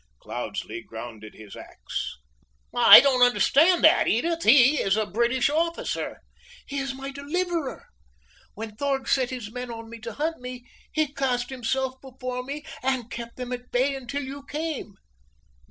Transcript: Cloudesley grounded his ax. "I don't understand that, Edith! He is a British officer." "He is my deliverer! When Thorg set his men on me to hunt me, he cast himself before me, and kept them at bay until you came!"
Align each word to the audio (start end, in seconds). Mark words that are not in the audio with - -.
Cloudesley 0.19 0.81
grounded 0.81 1.35
his 1.35 1.55
ax. 1.55 2.17
"I 2.73 3.01
don't 3.01 3.21
understand 3.21 3.83
that, 3.83 4.07
Edith! 4.07 4.41
He 4.45 4.79
is 4.79 4.97
a 4.97 5.05
British 5.05 5.47
officer." 5.47 6.21
"He 6.65 6.79
is 6.79 6.95
my 6.95 7.11
deliverer! 7.11 7.85
When 8.55 8.75
Thorg 8.75 9.07
set 9.07 9.29
his 9.29 9.51
men 9.51 9.69
on 9.69 9.91
me 9.91 9.99
to 9.99 10.13
hunt 10.13 10.41
me, 10.41 10.65
he 10.91 11.13
cast 11.13 11.51
himself 11.51 12.01
before 12.01 12.41
me, 12.41 12.65
and 12.81 13.11
kept 13.11 13.37
them 13.37 13.51
at 13.51 13.69
bay 13.69 13.93
until 13.93 14.23
you 14.23 14.41
came!" 14.43 14.95